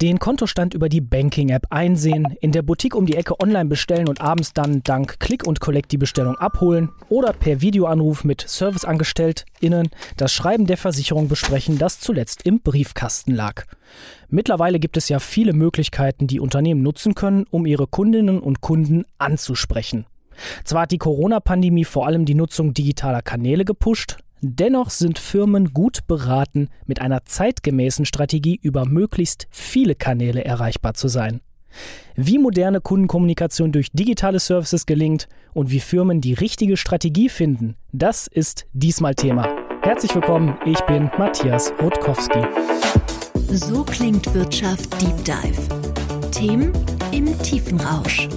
Den 0.00 0.20
Kontostand 0.20 0.74
über 0.74 0.88
die 0.88 1.00
Banking-App 1.00 1.66
einsehen, 1.70 2.36
in 2.40 2.52
der 2.52 2.62
Boutique 2.62 2.94
um 2.94 3.04
die 3.04 3.16
Ecke 3.16 3.40
online 3.40 3.64
bestellen 3.64 4.08
und 4.08 4.20
abends 4.20 4.52
dann 4.52 4.84
dank 4.84 5.18
Click 5.18 5.44
und 5.44 5.58
Collect 5.58 5.90
die 5.90 5.98
Bestellung 5.98 6.36
abholen 6.36 6.90
oder 7.08 7.32
per 7.32 7.60
Videoanruf 7.62 8.22
mit 8.22 8.40
ServiceangestelltInnen 8.46 9.88
das 10.16 10.32
Schreiben 10.32 10.66
der 10.66 10.76
Versicherung 10.76 11.26
besprechen, 11.26 11.78
das 11.78 11.98
zuletzt 11.98 12.46
im 12.46 12.60
Briefkasten 12.60 13.34
lag. 13.34 13.64
Mittlerweile 14.28 14.78
gibt 14.78 14.96
es 14.96 15.08
ja 15.08 15.18
viele 15.18 15.52
Möglichkeiten, 15.52 16.28
die 16.28 16.38
Unternehmen 16.38 16.82
nutzen 16.82 17.16
können, 17.16 17.44
um 17.50 17.66
ihre 17.66 17.88
Kundinnen 17.88 18.38
und 18.38 18.60
Kunden 18.60 19.04
anzusprechen. 19.18 20.06
Zwar 20.62 20.82
hat 20.82 20.92
die 20.92 20.98
Corona-Pandemie 20.98 21.84
vor 21.84 22.06
allem 22.06 22.24
die 22.24 22.36
Nutzung 22.36 22.72
digitaler 22.72 23.22
Kanäle 23.22 23.64
gepusht, 23.64 24.18
Dennoch 24.40 24.90
sind 24.90 25.18
Firmen 25.18 25.72
gut 25.72 26.06
beraten, 26.06 26.68
mit 26.86 27.00
einer 27.00 27.24
zeitgemäßen 27.24 28.04
Strategie 28.04 28.58
über 28.62 28.86
möglichst 28.86 29.48
viele 29.50 29.96
Kanäle 29.96 30.44
erreichbar 30.44 30.94
zu 30.94 31.08
sein. 31.08 31.40
Wie 32.14 32.38
moderne 32.38 32.80
Kundenkommunikation 32.80 33.72
durch 33.72 33.90
digitale 33.92 34.38
Services 34.38 34.86
gelingt 34.86 35.28
und 35.54 35.70
wie 35.70 35.80
Firmen 35.80 36.20
die 36.20 36.34
richtige 36.34 36.76
Strategie 36.76 37.28
finden, 37.28 37.74
das 37.92 38.28
ist 38.28 38.66
diesmal 38.72 39.14
Thema. 39.14 39.48
Herzlich 39.82 40.14
willkommen, 40.14 40.56
ich 40.64 40.80
bin 40.82 41.10
Matthias 41.18 41.72
Rutkowski. 41.82 42.42
So 43.50 43.82
klingt 43.82 44.32
Wirtschaft 44.34 45.00
Deep 45.00 45.24
Dive. 45.24 46.30
Themen 46.30 46.72
im 47.12 47.36
Tiefenrausch. 47.42 48.28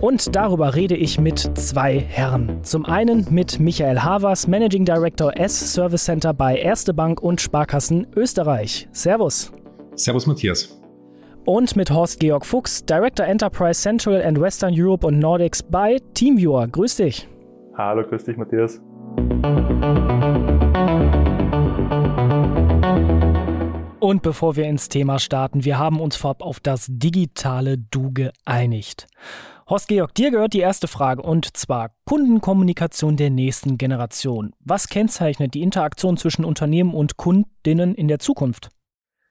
Und 0.00 0.36
darüber 0.36 0.76
rede 0.76 0.94
ich 0.94 1.18
mit 1.18 1.38
zwei 1.58 1.98
Herren. 1.98 2.62
Zum 2.62 2.84
einen 2.84 3.26
mit 3.30 3.58
Michael 3.58 3.98
Havers, 3.98 4.46
Managing 4.46 4.84
Director 4.84 5.36
S 5.36 5.74
Service 5.74 6.04
Center 6.04 6.32
bei 6.32 6.56
Erste 6.56 6.94
Bank 6.94 7.20
und 7.20 7.40
Sparkassen 7.40 8.06
Österreich. 8.14 8.88
Servus. 8.92 9.50
Servus 9.96 10.26
Matthias. 10.28 10.80
Und 11.44 11.74
mit 11.74 11.90
Horst 11.90 12.20
Georg 12.20 12.46
Fuchs, 12.46 12.84
Director 12.84 13.26
Enterprise 13.26 13.80
Central 13.80 14.22
and 14.22 14.40
Western 14.40 14.72
Europe 14.76 15.04
und 15.04 15.18
Nordics 15.18 15.64
bei 15.64 15.98
Teamviewer. 16.14 16.68
Grüß 16.68 16.96
dich. 16.96 17.26
Hallo, 17.76 18.06
grüß 18.06 18.22
dich 18.22 18.36
Matthias. 18.36 18.80
Und 23.98 24.22
bevor 24.22 24.54
wir 24.54 24.64
ins 24.66 24.88
Thema 24.88 25.18
starten, 25.18 25.64
wir 25.64 25.78
haben 25.78 26.00
uns 26.00 26.14
vorab 26.14 26.42
auf 26.42 26.60
das 26.60 26.86
digitale 26.88 27.78
Du 27.78 28.12
geeinigt. 28.12 29.08
Horst 29.70 29.88
Georg, 29.88 30.14
dir 30.14 30.30
gehört 30.30 30.54
die 30.54 30.60
erste 30.60 30.88
Frage 30.88 31.20
und 31.20 31.54
zwar 31.54 31.90
Kundenkommunikation 32.06 33.18
der 33.18 33.28
nächsten 33.28 33.76
Generation. 33.76 34.54
Was 34.60 34.88
kennzeichnet 34.88 35.52
die 35.52 35.60
Interaktion 35.60 36.16
zwischen 36.16 36.46
Unternehmen 36.46 36.94
und 36.94 37.18
Kundinnen 37.18 37.94
in 37.94 38.08
der 38.08 38.18
Zukunft? 38.18 38.70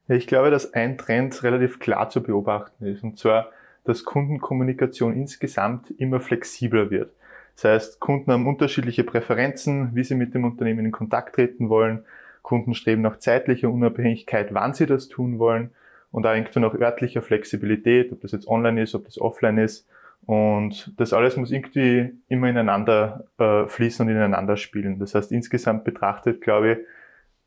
Ich 0.07 0.27
glaube, 0.27 0.51
dass 0.51 0.75
ein 0.75 0.99
Trend 0.99 1.41
relativ 1.41 1.79
klar 1.79 2.11
zu 2.11 2.21
beobachten 2.21 2.85
ist 2.85 3.03
und 3.03 3.17
zwar, 3.17 3.49
dass 3.83 4.03
Kundenkommunikation 4.03 5.15
insgesamt 5.15 5.89
immer 5.97 6.19
flexibler 6.19 6.91
wird. 6.91 7.11
Das 7.55 7.63
heißt, 7.63 7.99
Kunden 7.99 8.31
haben 8.31 8.45
unterschiedliche 8.45 9.03
Präferenzen, 9.03 9.95
wie 9.95 10.03
sie 10.03 10.13
mit 10.13 10.35
dem 10.35 10.45
Unternehmen 10.45 10.85
in 10.85 10.91
Kontakt 10.91 11.33
treten 11.33 11.69
wollen. 11.69 12.05
Kunden 12.43 12.75
streben 12.75 13.01
nach 13.01 13.17
zeitlicher 13.17 13.71
Unabhängigkeit, 13.71 14.53
wann 14.53 14.75
sie 14.75 14.85
das 14.85 15.07
tun 15.07 15.39
wollen 15.39 15.71
und 16.11 16.27
auch 16.27 16.35
irgendwo 16.35 16.59
nach 16.59 16.75
örtlicher 16.75 17.23
Flexibilität, 17.23 18.11
ob 18.11 18.21
das 18.21 18.33
jetzt 18.33 18.47
online 18.47 18.83
ist, 18.83 18.93
ob 18.93 19.05
das 19.05 19.19
offline 19.19 19.57
ist. 19.57 19.87
Und 20.27 20.93
das 20.97 21.13
alles 21.13 21.37
muss 21.37 21.51
irgendwie 21.51 22.11
immer 22.27 22.49
ineinander 22.49 23.23
äh, 23.37 23.65
fließen 23.65 24.05
und 24.05 24.11
ineinander 24.11 24.57
spielen. 24.57 24.99
Das 24.99 25.15
heißt, 25.15 25.31
insgesamt 25.31 25.85
betrachtet, 25.85 26.41
glaube 26.41 26.71
ich, 26.73 26.77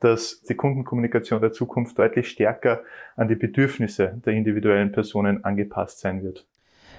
dass 0.01 0.41
die 0.45 0.55
Kundenkommunikation 0.55 1.43
der 1.43 1.53
Zukunft 1.53 1.99
deutlich 1.99 2.31
stärker 2.31 2.81
an 3.17 3.29
die 3.29 3.35
Bedürfnisse 3.35 4.19
der 4.25 4.33
individuellen 4.33 4.93
Personen 4.93 5.45
angepasst 5.45 6.01
sein 6.01 6.23
wird. 6.23 6.47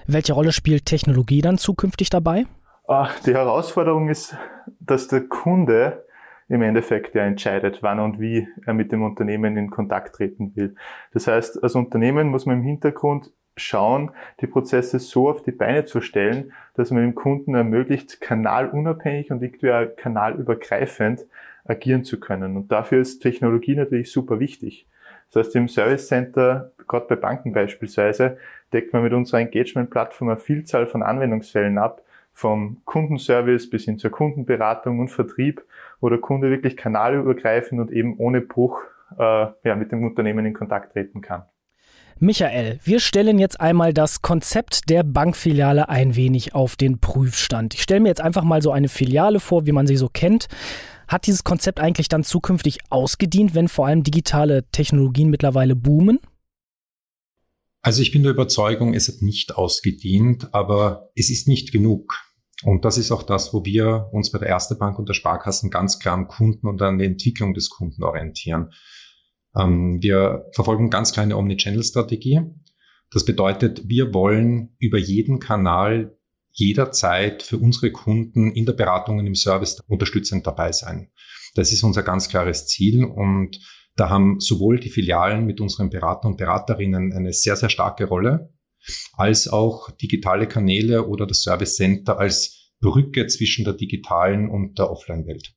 Welche 0.06 0.34
Rolle 0.34 0.52
spielt 0.52 0.86
Technologie 0.86 1.40
dann 1.40 1.58
zukünftig 1.58 2.10
dabei? 2.10 2.46
Ach, 2.86 3.18
die 3.20 3.34
Herausforderung 3.34 4.08
ist, 4.08 4.36
dass 4.78 5.08
der 5.08 5.22
Kunde 5.22 6.04
im 6.48 6.62
Endeffekt 6.62 7.16
ja 7.16 7.24
entscheidet, 7.24 7.82
wann 7.82 7.98
und 7.98 8.20
wie 8.20 8.46
er 8.66 8.74
mit 8.74 8.92
dem 8.92 9.02
Unternehmen 9.02 9.56
in 9.56 9.70
Kontakt 9.70 10.14
treten 10.14 10.54
will. 10.54 10.76
Das 11.12 11.26
heißt, 11.26 11.60
als 11.60 11.74
Unternehmen 11.74 12.28
muss 12.28 12.46
man 12.46 12.58
im 12.58 12.62
Hintergrund 12.62 13.32
schauen, 13.56 14.10
die 14.40 14.46
Prozesse 14.46 14.98
so 14.98 15.28
auf 15.28 15.42
die 15.42 15.52
Beine 15.52 15.84
zu 15.84 16.00
stellen, 16.00 16.52
dass 16.74 16.90
man 16.90 17.02
dem 17.02 17.14
Kunden 17.14 17.54
ermöglicht, 17.54 18.20
kanalunabhängig 18.20 19.30
und 19.30 19.42
irgendwie 19.42 19.72
auch 19.72 19.86
kanalübergreifend 19.96 21.26
agieren 21.64 22.04
zu 22.04 22.18
können. 22.18 22.56
Und 22.56 22.72
dafür 22.72 23.00
ist 23.00 23.20
Technologie 23.20 23.74
natürlich 23.74 24.10
super 24.10 24.40
wichtig. 24.40 24.86
Das 25.30 25.46
heißt, 25.46 25.56
im 25.56 25.68
Service 25.68 26.08
Center, 26.08 26.72
gerade 26.86 27.06
bei 27.08 27.16
Banken 27.16 27.52
beispielsweise, 27.52 28.36
deckt 28.72 28.92
man 28.92 29.02
mit 29.02 29.12
unserer 29.12 29.40
Engagement-Plattform 29.40 30.28
eine 30.28 30.38
Vielzahl 30.38 30.86
von 30.86 31.02
Anwendungsfällen 31.02 31.78
ab, 31.78 32.02
vom 32.34 32.78
Kundenservice 32.84 33.68
bis 33.68 33.84
hin 33.84 33.98
zur 33.98 34.10
Kundenberatung 34.10 34.98
und 34.98 35.08
Vertrieb, 35.08 35.62
wo 36.00 36.08
der 36.08 36.18
Kunde 36.18 36.50
wirklich 36.50 36.76
kanalübergreifend 36.76 37.80
und 37.80 37.90
eben 37.90 38.16
ohne 38.18 38.40
Bruch 38.40 38.80
äh, 39.18 39.46
ja, 39.64 39.76
mit 39.76 39.92
dem 39.92 40.04
Unternehmen 40.04 40.44
in 40.46 40.54
Kontakt 40.54 40.92
treten 40.92 41.20
kann. 41.20 41.44
Michael, 42.18 42.78
wir 42.84 43.00
stellen 43.00 43.38
jetzt 43.38 43.60
einmal 43.60 43.92
das 43.92 44.22
Konzept 44.22 44.88
der 44.88 45.02
Bankfiliale 45.02 45.88
ein 45.88 46.14
wenig 46.14 46.54
auf 46.54 46.76
den 46.76 46.98
Prüfstand. 46.98 47.74
Ich 47.74 47.82
stelle 47.82 48.00
mir 48.00 48.08
jetzt 48.08 48.20
einfach 48.20 48.44
mal 48.44 48.62
so 48.62 48.70
eine 48.70 48.88
Filiale 48.88 49.40
vor, 49.40 49.66
wie 49.66 49.72
man 49.72 49.86
sie 49.86 49.96
so 49.96 50.08
kennt. 50.08 50.48
Hat 51.08 51.26
dieses 51.26 51.44
Konzept 51.44 51.80
eigentlich 51.80 52.08
dann 52.08 52.24
zukünftig 52.24 52.78
ausgedient, 52.90 53.54
wenn 53.54 53.68
vor 53.68 53.86
allem 53.86 54.02
digitale 54.02 54.64
Technologien 54.70 55.30
mittlerweile 55.30 55.74
boomen? 55.74 56.20
Also 57.82 58.00
ich 58.00 58.12
bin 58.12 58.22
der 58.22 58.32
Überzeugung, 58.32 58.94
es 58.94 59.08
hat 59.08 59.22
nicht 59.22 59.56
ausgedient, 59.56 60.54
aber 60.54 61.10
es 61.16 61.30
ist 61.30 61.48
nicht 61.48 61.72
genug. 61.72 62.14
Und 62.62 62.84
das 62.84 62.96
ist 62.96 63.10
auch 63.10 63.24
das, 63.24 63.52
wo 63.52 63.64
wir 63.64 64.08
uns 64.12 64.30
bei 64.30 64.38
der 64.38 64.48
Erste 64.48 64.76
Bank 64.76 64.98
und 64.98 65.08
der 65.08 65.14
Sparkassen 65.14 65.70
ganz 65.70 65.98
klar 65.98 66.14
am 66.14 66.28
Kunden 66.28 66.68
und 66.68 66.80
an 66.80 66.98
der 66.98 67.08
Entwicklung 67.08 67.54
des 67.54 67.70
Kunden 67.70 68.04
orientieren. 68.04 68.70
Ähm, 69.56 69.98
wir 70.00 70.46
verfolgen 70.52 70.90
ganz 70.90 71.12
kleine 71.12 71.36
Omnichannel-Strategie. 71.36 72.40
Das 73.10 73.24
bedeutet, 73.24 73.88
wir 73.88 74.14
wollen 74.14 74.74
über 74.78 74.98
jeden 74.98 75.38
Kanal 75.38 76.16
jederzeit 76.52 77.42
für 77.42 77.58
unsere 77.58 77.90
Kunden 77.90 78.52
in 78.52 78.66
der 78.66 78.74
Beratung 78.74 79.18
und 79.18 79.26
im 79.26 79.34
Service 79.34 79.80
unterstützend 79.86 80.46
dabei 80.46 80.72
sein. 80.72 81.10
Das 81.54 81.72
ist 81.72 81.82
unser 81.82 82.02
ganz 82.02 82.28
klares 82.28 82.66
Ziel 82.66 83.04
und 83.04 83.58
da 83.96 84.08
haben 84.08 84.40
sowohl 84.40 84.80
die 84.80 84.90
Filialen 84.90 85.44
mit 85.44 85.60
unseren 85.60 85.90
Beratern 85.90 86.32
und 86.32 86.38
Beraterinnen 86.38 87.12
eine 87.12 87.32
sehr, 87.32 87.56
sehr 87.56 87.68
starke 87.68 88.06
Rolle, 88.06 88.54
als 89.14 89.48
auch 89.48 89.90
digitale 89.90 90.48
Kanäle 90.48 91.06
oder 91.06 91.26
das 91.26 91.42
Service 91.42 91.76
Center 91.76 92.18
als 92.18 92.72
Brücke 92.80 93.26
zwischen 93.26 93.64
der 93.64 93.74
digitalen 93.74 94.48
und 94.48 94.78
der 94.78 94.90
Offline-Welt. 94.90 95.54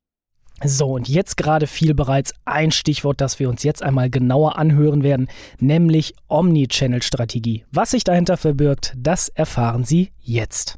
So, 0.64 0.94
und 0.94 1.10
jetzt 1.10 1.38
gerade 1.38 1.68
fiel 1.68 1.94
bereits 1.94 2.34
ein 2.46 2.72
Stichwort, 2.72 3.20
das 3.20 3.40
wir 3.40 3.50
uns 3.50 3.64
jetzt 3.64 3.84
einmal 3.84 4.10
genauer 4.10 4.58
anhören 4.58 5.04
werden, 5.04 5.28
nämlich 5.60 6.16
Omnichannel-Strategie. 6.30 7.66
Was 7.72 7.92
sich 7.92 8.04
dahinter 8.04 8.38
verbirgt, 8.38 8.94
das 8.96 9.30
erfahren 9.30 9.84
Sie 9.84 10.12
jetzt. 10.22 10.78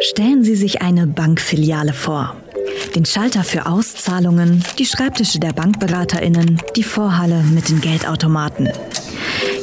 Stellen 0.00 0.44
Sie 0.44 0.56
sich 0.56 0.82
eine 0.82 1.06
Bankfiliale 1.06 1.92
vor. 1.92 2.36
Den 2.94 3.04
Schalter 3.04 3.44
für 3.44 3.66
Auszahlungen, 3.66 4.64
die 4.78 4.86
Schreibtische 4.86 5.38
der 5.38 5.52
Bankberaterinnen, 5.52 6.60
die 6.76 6.82
Vorhalle 6.82 7.42
mit 7.42 7.68
den 7.68 7.80
Geldautomaten. 7.80 8.70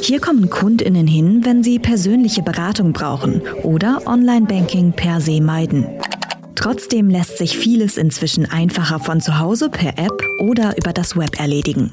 Hier 0.00 0.20
kommen 0.20 0.50
Kundinnen 0.50 1.06
hin, 1.06 1.44
wenn 1.44 1.62
sie 1.62 1.78
persönliche 1.78 2.42
Beratung 2.42 2.92
brauchen 2.92 3.42
oder 3.62 4.02
Online-Banking 4.06 4.92
per 4.92 5.20
se 5.20 5.40
meiden. 5.40 5.86
Trotzdem 6.54 7.08
lässt 7.08 7.38
sich 7.38 7.56
vieles 7.56 7.96
inzwischen 7.96 8.50
einfacher 8.50 9.00
von 9.00 9.20
zu 9.20 9.38
Hause 9.38 9.68
per 9.68 9.98
App 9.98 10.22
oder 10.38 10.76
über 10.76 10.92
das 10.92 11.16
Web 11.16 11.38
erledigen. 11.40 11.92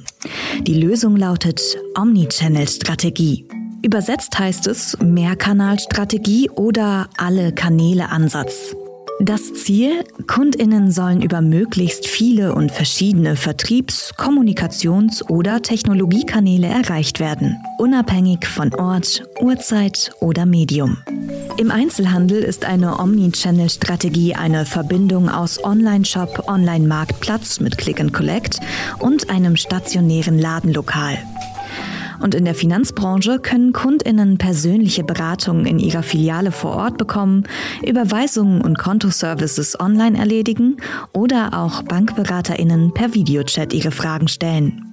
Die 0.61 0.73
Lösung 0.73 1.15
lautet 1.15 1.61
Omnichannel-Strategie. 1.95 3.47
Übersetzt 3.81 4.37
heißt 4.37 4.67
es 4.67 4.97
Mehrkanalstrategie 4.99 6.49
oder 6.49 7.09
alle 7.17 7.53
Kanäle 7.53 8.09
Ansatz. 8.09 8.75
Das 9.21 9.53
Ziel, 9.53 10.05
Kundinnen 10.27 10.91
sollen 10.91 11.21
über 11.21 11.41
möglichst 11.41 12.07
viele 12.07 12.55
und 12.55 12.71
verschiedene 12.71 13.35
Vertriebs-, 13.35 14.13
Kommunikations- 14.15 15.21
oder 15.29 15.61
Technologiekanäle 15.61 16.67
erreicht 16.67 17.19
werden, 17.19 17.57
unabhängig 17.77 18.47
von 18.47 18.73
Ort, 18.75 19.23
Uhrzeit 19.41 20.11
oder 20.21 20.45
Medium. 20.45 20.97
Im 21.57 21.69
Einzelhandel 21.69 22.41
ist 22.41 22.63
eine 22.63 22.97
Omnichannel-Strategie 22.97 24.35
eine 24.35 24.65
Verbindung 24.65 25.27
aus 25.27 25.61
Online-Shop, 25.61 26.45
Online-Marktplatz 26.47 27.59
mit 27.59 27.77
Click 27.77 27.99
and 27.99 28.13
Collect 28.13 28.61
und 28.99 29.29
einem 29.29 29.57
stationären 29.57 30.39
Ladenlokal. 30.39 31.17
Und 32.19 32.35
in 32.35 32.45
der 32.45 32.55
Finanzbranche 32.55 33.39
können 33.39 33.73
Kundinnen 33.73 34.37
persönliche 34.37 35.03
Beratungen 35.03 35.65
in 35.65 35.79
ihrer 35.79 36.03
Filiale 36.03 36.51
vor 36.51 36.75
Ort 36.75 36.97
bekommen, 36.97 37.43
Überweisungen 37.85 38.61
und 38.61 38.77
Kontoservices 38.77 39.79
online 39.79 40.17
erledigen 40.17 40.77
oder 41.13 41.53
auch 41.53 41.83
Bankberaterinnen 41.83 42.93
per 42.93 43.13
Videochat 43.13 43.73
ihre 43.73 43.91
Fragen 43.91 44.27
stellen. 44.27 44.85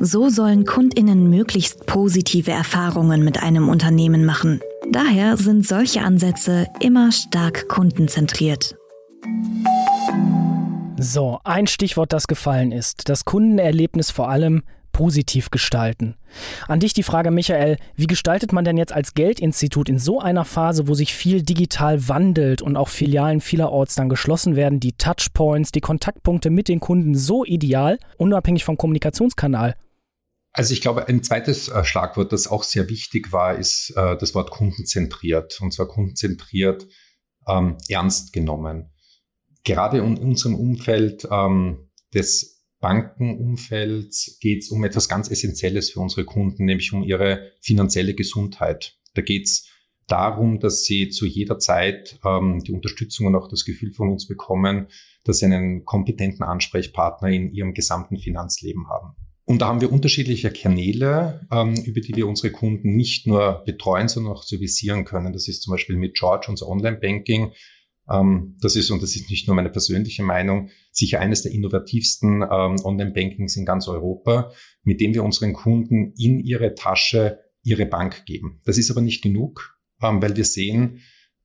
So 0.00 0.28
sollen 0.28 0.64
Kundinnen 0.64 1.30
möglichst 1.30 1.86
positive 1.86 2.50
Erfahrungen 2.50 3.24
mit 3.24 3.42
einem 3.42 3.68
Unternehmen 3.68 4.24
machen. 4.24 4.60
Daher 4.90 5.36
sind 5.36 5.66
solche 5.66 6.02
Ansätze 6.02 6.66
immer 6.80 7.12
stark 7.12 7.68
kundenzentriert. 7.68 8.76
So, 11.00 11.38
ein 11.44 11.66
Stichwort, 11.66 12.12
das 12.12 12.26
gefallen 12.26 12.72
ist. 12.72 13.08
Das 13.08 13.24
Kundenerlebnis 13.24 14.10
vor 14.10 14.28
allem 14.28 14.62
positiv 14.98 15.52
gestalten. 15.52 16.16
An 16.66 16.80
dich 16.80 16.92
die 16.92 17.04
Frage, 17.04 17.30
Michael, 17.30 17.76
wie 17.94 18.08
gestaltet 18.08 18.52
man 18.52 18.64
denn 18.64 18.76
jetzt 18.76 18.92
als 18.92 19.14
Geldinstitut 19.14 19.88
in 19.88 20.00
so 20.00 20.20
einer 20.20 20.44
Phase, 20.44 20.88
wo 20.88 20.94
sich 20.94 21.14
viel 21.14 21.42
digital 21.42 22.08
wandelt 22.08 22.62
und 22.62 22.76
auch 22.76 22.88
Filialen 22.88 23.40
vielerorts 23.40 23.94
dann 23.94 24.08
geschlossen 24.08 24.56
werden, 24.56 24.80
die 24.80 24.94
Touchpoints, 24.94 25.70
die 25.70 25.80
Kontaktpunkte 25.80 26.50
mit 26.50 26.66
den 26.66 26.80
Kunden 26.80 27.14
so 27.14 27.44
ideal, 27.44 28.00
unabhängig 28.16 28.64
vom 28.64 28.76
Kommunikationskanal? 28.76 29.76
Also 30.50 30.74
ich 30.74 30.80
glaube, 30.80 31.06
ein 31.06 31.22
zweites 31.22 31.68
äh, 31.68 31.84
Schlagwort, 31.84 32.32
das 32.32 32.48
auch 32.48 32.64
sehr 32.64 32.88
wichtig 32.88 33.30
war, 33.30 33.54
ist 33.54 33.92
äh, 33.94 34.16
das 34.16 34.34
Wort 34.34 34.50
kundenzentriert. 34.50 35.60
Und 35.60 35.72
zwar 35.72 35.86
kundenzentriert 35.86 36.88
ähm, 37.46 37.76
ernst 37.88 38.32
genommen. 38.32 38.90
Gerade 39.62 39.98
in 39.98 40.18
unserem 40.18 40.56
Umfeld 40.56 41.28
ähm, 41.30 41.88
des 42.12 42.57
Bankenumfelds 42.80 44.38
geht 44.40 44.62
es 44.62 44.70
um 44.70 44.84
etwas 44.84 45.08
ganz 45.08 45.30
Essentielles 45.30 45.90
für 45.90 46.00
unsere 46.00 46.24
Kunden, 46.24 46.64
nämlich 46.64 46.92
um 46.92 47.02
ihre 47.02 47.52
finanzielle 47.60 48.14
Gesundheit. 48.14 48.96
Da 49.14 49.22
geht 49.22 49.46
es 49.46 49.68
darum, 50.06 50.60
dass 50.60 50.84
sie 50.84 51.10
zu 51.10 51.26
jeder 51.26 51.58
Zeit 51.58 52.18
ähm, 52.24 52.62
die 52.64 52.72
Unterstützung 52.72 53.26
und 53.26 53.36
auch 53.36 53.48
das 53.48 53.64
Gefühl 53.64 53.92
von 53.92 54.10
uns 54.10 54.26
bekommen, 54.26 54.88
dass 55.24 55.38
sie 55.38 55.46
einen 55.46 55.84
kompetenten 55.84 56.44
Ansprechpartner 56.44 57.28
in 57.28 57.52
ihrem 57.52 57.74
gesamten 57.74 58.16
Finanzleben 58.16 58.88
haben. 58.88 59.14
Und 59.44 59.62
da 59.62 59.68
haben 59.68 59.80
wir 59.80 59.90
unterschiedliche 59.90 60.50
Kanäle, 60.50 61.46
ähm, 61.50 61.74
über 61.74 62.00
die 62.00 62.14
wir 62.14 62.28
unsere 62.28 62.52
Kunden 62.52 62.96
nicht 62.96 63.26
nur 63.26 63.62
betreuen, 63.64 64.08
sondern 64.08 64.34
auch 64.34 64.42
servicieren 64.42 65.04
können. 65.04 65.32
Das 65.32 65.48
ist 65.48 65.62
zum 65.62 65.72
Beispiel 65.72 65.96
mit 65.96 66.14
George, 66.14 66.46
unser 66.48 66.68
Online-Banking, 66.68 67.52
das 68.08 68.74
ist, 68.74 68.90
und 68.90 69.02
das 69.02 69.14
ist 69.16 69.30
nicht 69.30 69.46
nur 69.46 69.54
meine 69.54 69.68
persönliche 69.68 70.22
Meinung, 70.22 70.70
sicher 70.92 71.20
eines 71.20 71.42
der 71.42 71.52
innovativsten 71.52 72.42
ähm, 72.42 72.76
Online-Bankings 72.82 73.56
in 73.56 73.66
ganz 73.66 73.86
Europa, 73.86 74.50
mit 74.82 75.00
dem 75.00 75.12
wir 75.12 75.22
unseren 75.22 75.52
Kunden 75.52 76.14
in 76.16 76.40
ihre 76.40 76.74
Tasche 76.74 77.40
ihre 77.62 77.86
Bank 77.86 78.24
geben. 78.24 78.60
Das 78.64 78.78
ist 78.78 78.90
aber 78.90 79.02
nicht 79.02 79.22
genug, 79.22 79.78
ähm, 80.02 80.22
weil 80.22 80.36
wir 80.36 80.44
sehen, 80.44 81.00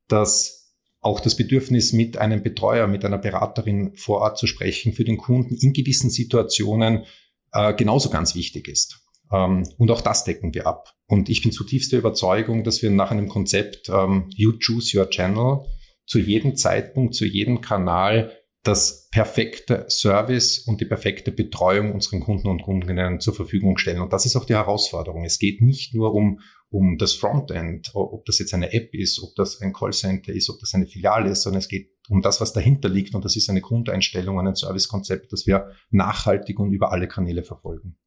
dass 0.07 0.63
auch 1.01 1.19
das 1.19 1.35
Bedürfnis, 1.35 1.91
mit 1.91 2.17
einem 2.17 2.43
Betreuer, 2.43 2.87
mit 2.87 3.03
einer 3.03 3.17
Beraterin 3.17 3.91
vor 3.97 4.21
Ort 4.21 4.37
zu 4.37 4.47
sprechen, 4.47 4.93
für 4.93 5.03
den 5.03 5.17
Kunden 5.17 5.55
in 5.55 5.73
gewissen 5.73 6.09
Situationen 6.09 7.03
äh, 7.51 7.73
genauso 7.73 8.09
ganz 8.09 8.35
wichtig 8.35 8.69
ist. 8.69 9.01
Ähm, 9.31 9.67
und 9.77 9.91
auch 9.91 9.99
das 9.99 10.23
decken 10.23 10.53
wir 10.53 10.65
ab. 10.65 10.93
Und 11.07 11.27
ich 11.27 11.41
bin 11.41 11.51
zutiefst 11.51 11.91
der 11.91 11.99
Überzeugung, 11.99 12.63
dass 12.63 12.81
wir 12.81 12.89
nach 12.89 13.11
einem 13.11 13.27
Konzept 13.27 13.89
ähm, 13.89 14.29
You 14.29 14.53
Choose 14.59 14.97
Your 14.97 15.09
Channel 15.09 15.65
zu 16.05 16.19
jedem 16.19 16.55
Zeitpunkt, 16.55 17.15
zu 17.15 17.25
jedem 17.25 17.61
Kanal 17.61 18.31
das 18.63 19.09
perfekte 19.11 19.85
Service 19.89 20.59
und 20.59 20.79
die 20.79 20.85
perfekte 20.85 21.31
Betreuung 21.31 21.93
unseren 21.93 22.21
Kunden 22.21 22.47
und 22.47 22.61
Kundinnen 22.61 23.19
zur 23.19 23.35
Verfügung 23.35 23.77
stellen. 23.77 24.01
Und 24.01 24.13
das 24.13 24.25
ist 24.25 24.37
auch 24.37 24.45
die 24.45 24.55
Herausforderung. 24.55 25.25
Es 25.25 25.37
geht 25.37 25.61
nicht 25.61 25.93
nur 25.93 26.13
um, 26.13 26.39
um 26.69 26.97
das 26.97 27.13
Frontend, 27.13 27.91
ob 27.93 28.25
das 28.25 28.39
jetzt 28.39 28.53
eine 28.53 28.71
App 28.71 28.93
ist, 28.93 29.21
ob 29.21 29.35
das 29.35 29.59
ein 29.61 29.73
Callcenter 29.73 30.31
ist, 30.31 30.49
ob 30.49 30.59
das 30.59 30.73
eine 30.73 30.87
Filiale 30.87 31.29
ist, 31.29 31.41
sondern 31.41 31.59
es 31.59 31.67
geht 31.67 31.89
um 32.07 32.21
das, 32.21 32.39
was 32.39 32.53
dahinter 32.53 32.87
liegt. 32.87 33.15
Und 33.15 33.25
das 33.25 33.35
ist 33.35 33.49
eine 33.49 33.61
Grundeinstellung, 33.61 34.39
ein 34.39 34.55
Servicekonzept, 34.55 35.33
das 35.33 35.45
wir 35.45 35.71
nachhaltig 35.89 36.57
und 36.57 36.71
über 36.71 36.93
alle 36.93 37.09
Kanäle 37.09 37.43
verfolgen 37.43 37.97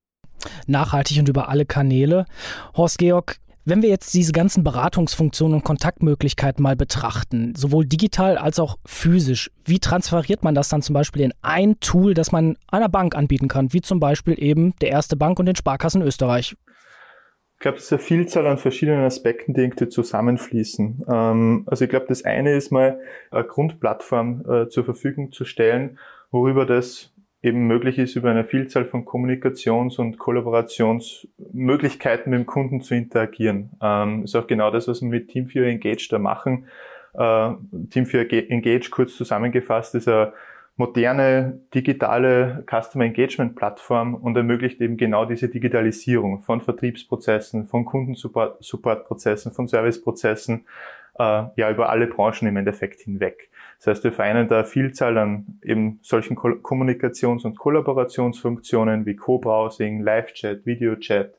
nachhaltig 0.66 1.18
und 1.18 1.28
über 1.28 1.48
alle 1.48 1.66
Kanäle. 1.66 2.26
Horst 2.76 2.98
Georg, 2.98 3.38
wenn 3.66 3.82
wir 3.82 3.88
jetzt 3.88 4.14
diese 4.14 4.32
ganzen 4.32 4.62
Beratungsfunktionen 4.62 5.56
und 5.56 5.64
Kontaktmöglichkeiten 5.64 6.62
mal 6.62 6.76
betrachten, 6.76 7.52
sowohl 7.56 7.84
digital 7.84 8.38
als 8.38 8.60
auch 8.60 8.76
physisch, 8.86 9.50
wie 9.64 9.80
transferiert 9.80 10.44
man 10.44 10.54
das 10.54 10.68
dann 10.68 10.82
zum 10.82 10.94
Beispiel 10.94 11.22
in 11.22 11.34
ein 11.42 11.78
Tool, 11.80 12.14
das 12.14 12.30
man 12.30 12.56
einer 12.70 12.88
Bank 12.88 13.16
anbieten 13.16 13.48
kann, 13.48 13.72
wie 13.72 13.80
zum 13.80 13.98
Beispiel 13.98 14.40
eben 14.40 14.74
der 14.80 14.90
Erste 14.90 15.16
Bank 15.16 15.40
und 15.40 15.46
den 15.46 15.56
Sparkassen 15.56 16.00
Österreich? 16.00 16.56
Ich 17.54 17.60
glaube, 17.60 17.78
es 17.78 17.84
ist 17.84 17.92
eine 17.92 18.02
Vielzahl 18.02 18.46
an 18.46 18.58
verschiedenen 18.58 19.04
Aspekten, 19.04 19.52
die 19.52 19.62
irgendwie 19.62 19.88
zusammenfließen. 19.88 21.04
Ähm, 21.10 21.64
also 21.66 21.84
ich 21.84 21.90
glaube, 21.90 22.06
das 22.08 22.24
eine 22.24 22.54
ist 22.54 22.70
mal 22.70 23.00
eine 23.32 23.44
Grundplattform 23.44 24.44
äh, 24.48 24.68
zur 24.68 24.84
Verfügung 24.84 25.32
zu 25.32 25.44
stellen, 25.44 25.98
worüber 26.30 26.66
das 26.66 27.12
eben 27.46 27.66
möglich 27.66 27.98
ist, 27.98 28.16
über 28.16 28.30
eine 28.30 28.44
Vielzahl 28.44 28.84
von 28.84 29.04
Kommunikations- 29.04 29.98
und 29.98 30.18
Kollaborationsmöglichkeiten 30.18 32.30
mit 32.30 32.40
dem 32.40 32.46
Kunden 32.46 32.82
zu 32.82 32.94
interagieren. 32.94 33.70
Ähm, 33.80 34.24
ist 34.24 34.36
auch 34.36 34.46
genau 34.46 34.70
das, 34.70 34.88
was 34.88 35.00
wir 35.00 35.08
mit 35.08 35.28
Team 35.28 35.46
4 35.46 35.66
Engage 35.66 36.08
da 36.10 36.18
machen. 36.18 36.66
Äh, 37.14 37.52
Team 37.90 38.04
4 38.06 38.50
Engage, 38.50 38.90
kurz 38.90 39.16
zusammengefasst, 39.16 39.94
ist 39.94 40.08
eine 40.08 40.34
moderne 40.76 41.60
digitale 41.74 42.64
Customer 42.70 43.04
Engagement 43.04 43.56
Plattform 43.56 44.14
und 44.14 44.36
ermöglicht 44.36 44.80
eben 44.80 44.98
genau 44.98 45.24
diese 45.24 45.48
Digitalisierung 45.48 46.42
von 46.42 46.60
Vertriebsprozessen, 46.60 47.66
von 47.66 47.86
Kundensupportprozessen, 47.86 49.52
von 49.52 49.68
Serviceprozessen, 49.68 50.66
ja, 51.18 51.70
über 51.70 51.88
alle 51.88 52.06
Branchen 52.06 52.48
im 52.48 52.56
Endeffekt 52.56 53.00
hinweg. 53.00 53.50
Das 53.78 53.88
heißt, 53.88 54.04
wir 54.04 54.12
vereinen 54.12 54.48
da 54.48 54.64
Vielzahl 54.64 55.18
an 55.18 55.58
eben 55.62 55.98
solchen 56.02 56.36
Ko 56.36 56.48
Kommunikations- 56.48 57.44
und 57.44 57.58
Kollaborationsfunktionen 57.58 59.06
wie 59.06 59.16
Co-Browsing, 59.16 60.00
Live-Chat, 60.00 60.66
Video-Chat, 60.66 61.34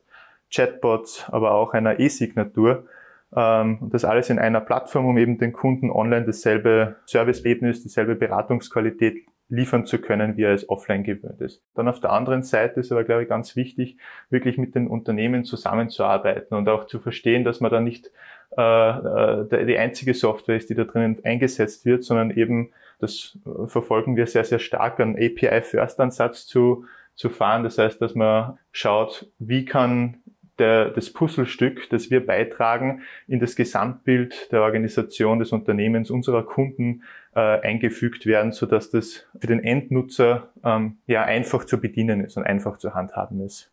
Chatbots, 0.50 1.26
aber 1.28 1.52
auch 1.52 1.74
einer 1.74 2.00
E-Signatur. 2.00 2.86
Ähm, 3.34 3.78
das 3.90 4.04
alles 4.04 4.30
in 4.30 4.38
einer 4.38 4.60
Plattform, 4.60 5.06
um 5.06 5.18
eben 5.18 5.38
den 5.38 5.52
Kunden 5.52 5.90
online 5.90 6.24
dasselbe 6.24 6.96
Serviceerlebnis, 7.06 7.82
dieselbe 7.82 8.14
Beratungsqualität 8.14 9.26
liefern 9.50 9.86
zu 9.86 9.98
können, 9.98 10.36
wie 10.36 10.42
er 10.42 10.52
es 10.52 10.68
offline 10.68 11.04
gewöhnt 11.04 11.40
ist. 11.40 11.62
Dann 11.74 11.88
auf 11.88 12.00
der 12.00 12.12
anderen 12.12 12.42
Seite 12.42 12.80
ist 12.80 12.92
aber, 12.92 13.04
glaube 13.04 13.22
ich, 13.22 13.28
ganz 13.28 13.56
wichtig, 13.56 13.96
wirklich 14.28 14.58
mit 14.58 14.74
den 14.74 14.86
Unternehmen 14.86 15.44
zusammenzuarbeiten 15.44 16.56
und 16.56 16.68
auch 16.68 16.86
zu 16.86 17.00
verstehen, 17.00 17.44
dass 17.44 17.60
man 17.60 17.70
da 17.70 17.80
nicht 17.80 18.10
äh, 18.56 18.62
äh 18.62 19.66
die 19.66 19.78
einzige 19.78 20.14
Software 20.14 20.56
ist, 20.56 20.70
die 20.70 20.74
da 20.74 20.84
drinnen 20.84 21.18
eingesetzt 21.24 21.84
wird, 21.84 22.04
sondern 22.04 22.30
eben, 22.30 22.70
das 23.00 23.38
verfolgen 23.66 24.16
wir 24.16 24.26
sehr, 24.26 24.44
sehr 24.44 24.58
stark, 24.58 25.00
einen 25.00 25.16
API-First-Ansatz 25.16 26.46
zu, 26.46 26.84
zu 27.14 27.30
fahren. 27.30 27.62
Das 27.62 27.78
heißt, 27.78 28.00
dass 28.00 28.14
man 28.14 28.58
schaut, 28.72 29.30
wie 29.38 29.64
kann 29.64 30.18
der, 30.58 30.90
das 30.90 31.12
Puzzlestück, 31.12 31.88
das 31.90 32.10
wir 32.10 32.24
beitragen, 32.24 33.02
in 33.26 33.40
das 33.40 33.56
Gesamtbild 33.56 34.50
der 34.52 34.62
Organisation, 34.62 35.38
des 35.38 35.52
Unternehmens, 35.52 36.10
unserer 36.10 36.42
Kunden 36.42 37.02
äh, 37.34 37.40
eingefügt 37.40 38.26
werden, 38.26 38.52
so 38.52 38.66
dass 38.66 38.90
das 38.90 39.26
für 39.40 39.46
den 39.46 39.62
Endnutzer 39.62 40.50
ähm, 40.64 40.98
ja 41.06 41.22
einfach 41.22 41.64
zu 41.64 41.80
bedienen 41.80 42.24
ist 42.24 42.36
und 42.36 42.44
einfach 42.44 42.78
zu 42.78 42.94
handhaben 42.94 43.40
ist. 43.40 43.70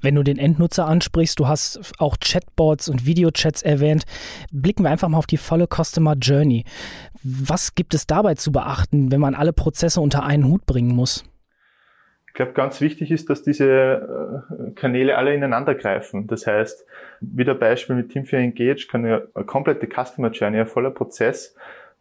Wenn 0.00 0.14
du 0.14 0.22
den 0.22 0.38
Endnutzer 0.38 0.86
ansprichst, 0.86 1.38
du 1.38 1.48
hast 1.48 1.92
auch 1.98 2.16
Chatbots 2.18 2.88
und 2.88 3.06
Videochats 3.06 3.62
erwähnt, 3.62 4.04
blicken 4.52 4.84
wir 4.84 4.90
einfach 4.90 5.08
mal 5.08 5.18
auf 5.18 5.26
die 5.26 5.36
volle 5.36 5.66
Customer 5.66 6.14
Journey. 6.14 6.64
Was 7.22 7.74
gibt 7.74 7.94
es 7.94 8.06
dabei 8.06 8.34
zu 8.34 8.52
beachten, 8.52 9.10
wenn 9.10 9.20
man 9.20 9.34
alle 9.34 9.52
Prozesse 9.52 10.00
unter 10.00 10.24
einen 10.24 10.44
Hut 10.44 10.66
bringen 10.66 10.94
muss? 10.94 11.24
Ich 12.34 12.36
glaube, 12.36 12.52
ganz 12.52 12.80
wichtig 12.80 13.12
ist, 13.12 13.30
dass 13.30 13.44
diese 13.44 14.42
äh, 14.58 14.70
Kanäle 14.72 15.16
alle 15.16 15.32
ineinander 15.32 15.76
greifen. 15.76 16.26
Das 16.26 16.48
heißt, 16.48 16.84
wieder 17.20 17.54
Beispiel 17.54 17.94
mit 17.94 18.08
Team 18.10 18.24
4 18.24 18.40
Engage 18.40 18.88
kann 18.90 19.06
ja 19.06 19.22
eine 19.34 19.44
komplette 19.44 19.86
Customer 19.86 20.32
Journey, 20.32 20.58
ein 20.58 20.66
voller 20.66 20.90
Prozess, 20.90 21.54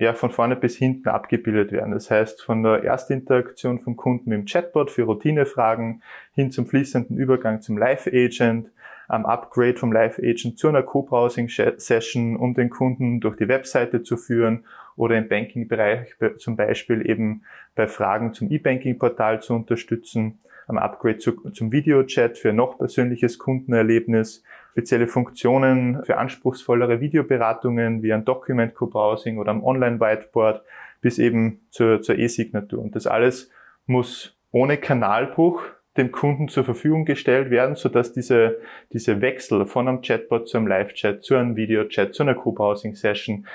ja, 0.03 0.13
von 0.13 0.31
vorne 0.31 0.55
bis 0.55 0.75
hinten 0.75 1.09
abgebildet 1.09 1.71
werden. 1.71 1.93
Das 1.93 2.11
heißt, 2.11 2.41
von 2.43 2.61
der 2.63 2.83
Erstinteraktion 2.83 3.79
vom 3.79 3.95
Kunden 3.95 4.31
dem 4.31 4.45
Chatbot 4.45 4.91
für 4.91 5.03
Routinefragen 5.03 6.03
hin 6.33 6.51
zum 6.51 6.67
fließenden 6.67 7.17
Übergang 7.17 7.61
zum 7.61 7.77
Live-Agent, 7.77 8.69
am 9.07 9.25
Upgrade 9.25 9.77
vom 9.77 9.91
Live-Agent 9.91 10.57
zu 10.57 10.67
einer 10.67 10.83
Co-Browsing-Session, 10.83 12.35
um 12.35 12.53
den 12.53 12.69
Kunden 12.69 13.19
durch 13.19 13.35
die 13.35 13.47
Webseite 13.47 14.03
zu 14.03 14.17
führen 14.17 14.65
oder 14.95 15.17
im 15.17 15.27
Banking-Bereich 15.27 16.15
zum 16.37 16.55
Beispiel 16.55 17.09
eben 17.09 17.43
bei 17.75 17.87
Fragen 17.87 18.33
zum 18.33 18.51
E-Banking-Portal 18.51 19.41
zu 19.41 19.53
unterstützen, 19.55 20.39
am 20.67 20.77
Upgrade 20.77 21.17
zu, 21.17 21.31
zum 21.51 21.71
Videochat 21.71 22.37
für 22.37 22.53
noch 22.53 22.77
persönliches 22.77 23.37
Kundenerlebnis, 23.37 24.43
spezielle 24.71 25.07
Funktionen 25.07 26.03
für 26.03 26.17
anspruchsvollere 26.17 26.99
Videoberatungen 26.99 28.01
wie 28.01 28.13
ein 28.13 28.25
Document 28.25 28.73
Co-Browsing 28.73 29.37
oder 29.37 29.51
am 29.51 29.63
Online-Whiteboard 29.63 30.63
bis 31.01 31.19
eben 31.19 31.61
zur, 31.69 32.01
zur 32.01 32.17
E-Signatur. 32.17 32.81
Und 32.81 32.95
das 32.95 33.07
alles 33.07 33.51
muss 33.85 34.37
ohne 34.51 34.77
Kanalbruch 34.77 35.61
dem 35.97 36.11
Kunden 36.11 36.47
zur 36.47 36.63
Verfügung 36.63 37.05
gestellt 37.05 37.51
werden, 37.51 37.75
sodass 37.75 38.13
diese, 38.13 38.59
diese 38.93 39.21
Wechsel 39.21 39.67
von 39.67 39.87
einem 39.87 40.01
Chatbot 40.01 40.47
zu 40.47 40.57
einem 40.57 40.65
Live-Chat, 40.65 41.23
zu 41.23 41.35
einem 41.35 41.55
Video-Chat, 41.55 42.15
zu 42.15 42.23
einer 42.23 42.33
Co-Browsing-Session 42.33 43.45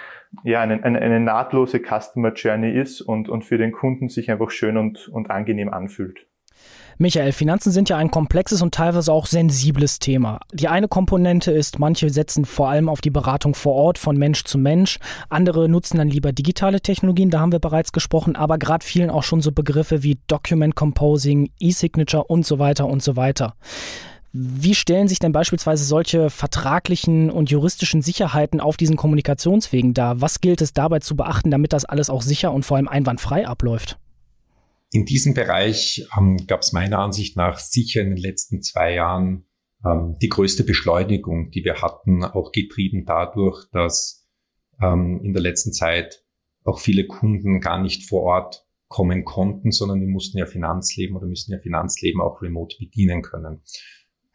ja 0.44 0.60
eine, 0.60 0.82
eine, 0.84 1.00
eine 1.00 1.20
nahtlose 1.20 1.80
Customer 1.80 2.32
Journey 2.32 2.70
ist 2.70 3.00
und, 3.00 3.28
und 3.28 3.44
für 3.44 3.58
den 3.58 3.72
Kunden 3.72 4.08
sich 4.08 4.30
einfach 4.30 4.50
schön 4.50 4.76
und, 4.76 5.08
und 5.08 5.30
angenehm 5.30 5.72
anfühlt. 5.72 6.27
Michael, 7.00 7.30
Finanzen 7.30 7.70
sind 7.70 7.88
ja 7.88 7.96
ein 7.96 8.10
komplexes 8.10 8.60
und 8.60 8.74
teilweise 8.74 9.12
auch 9.12 9.26
sensibles 9.26 10.00
Thema. 10.00 10.40
Die 10.52 10.66
eine 10.66 10.88
Komponente 10.88 11.52
ist, 11.52 11.78
manche 11.78 12.10
setzen 12.10 12.44
vor 12.44 12.70
allem 12.70 12.88
auf 12.88 13.00
die 13.00 13.10
Beratung 13.10 13.54
vor 13.54 13.74
Ort 13.74 13.98
von 13.98 14.16
Mensch 14.16 14.42
zu 14.42 14.58
Mensch, 14.58 14.98
andere 15.28 15.68
nutzen 15.68 15.98
dann 15.98 16.08
lieber 16.08 16.32
digitale 16.32 16.80
Technologien, 16.80 17.30
da 17.30 17.38
haben 17.38 17.52
wir 17.52 17.60
bereits 17.60 17.92
gesprochen, 17.92 18.34
aber 18.34 18.58
gerade 18.58 18.84
vielen 18.84 19.10
auch 19.10 19.22
schon 19.22 19.40
so 19.40 19.52
Begriffe 19.52 20.02
wie 20.02 20.18
Document 20.26 20.74
Composing, 20.74 21.50
E-Signature 21.60 22.24
und 22.24 22.44
so 22.44 22.58
weiter 22.58 22.86
und 22.86 23.00
so 23.00 23.14
weiter. 23.14 23.54
Wie 24.32 24.74
stellen 24.74 25.06
sich 25.06 25.20
denn 25.20 25.32
beispielsweise 25.32 25.84
solche 25.84 26.30
vertraglichen 26.30 27.30
und 27.30 27.48
juristischen 27.48 28.02
Sicherheiten 28.02 28.60
auf 28.60 28.76
diesen 28.76 28.96
Kommunikationswegen 28.96 29.94
dar? 29.94 30.20
Was 30.20 30.40
gilt 30.40 30.62
es 30.62 30.72
dabei 30.72 30.98
zu 30.98 31.14
beachten, 31.14 31.52
damit 31.52 31.72
das 31.72 31.84
alles 31.84 32.10
auch 32.10 32.22
sicher 32.22 32.52
und 32.52 32.64
vor 32.64 32.76
allem 32.76 32.88
einwandfrei 32.88 33.46
abläuft? 33.46 33.98
In 34.90 35.04
diesem 35.04 35.34
Bereich 35.34 36.06
ähm, 36.16 36.38
gab 36.46 36.60
es 36.60 36.72
meiner 36.72 36.98
Ansicht 36.98 37.36
nach 37.36 37.58
sicher 37.58 38.00
in 38.00 38.10
den 38.10 38.16
letzten 38.16 38.62
zwei 38.62 38.94
Jahren 38.94 39.46
ähm, 39.84 40.16
die 40.20 40.28
größte 40.28 40.64
Beschleunigung, 40.64 41.50
die 41.50 41.64
wir 41.64 41.82
hatten, 41.82 42.24
auch 42.24 42.52
getrieben 42.52 43.04
dadurch, 43.04 43.66
dass 43.70 44.26
ähm, 44.80 45.20
in 45.22 45.32
der 45.32 45.42
letzten 45.42 45.72
Zeit 45.72 46.24
auch 46.64 46.80
viele 46.80 47.06
Kunden 47.06 47.60
gar 47.60 47.80
nicht 47.80 48.08
vor 48.08 48.22
Ort 48.22 48.66
kommen 48.88 49.24
konnten, 49.24 49.70
sondern 49.70 50.00
wir 50.00 50.08
mussten 50.08 50.38
ja 50.38 50.46
Finanzleben 50.46 51.16
oder 51.16 51.26
müssen 51.26 51.52
ja 51.52 51.58
Finanzleben 51.58 52.20
auch 52.20 52.40
remote 52.40 52.76
bedienen 52.78 53.22
können. 53.22 53.62